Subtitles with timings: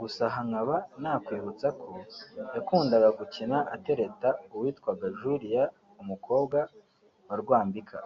[0.00, 1.92] gusa aha nkaba nakwibutsa ko
[2.54, 5.64] yakundaga gukina atereta uwitwaga Julia
[6.02, 6.58] umukobwa
[7.28, 7.98] wa Rwambika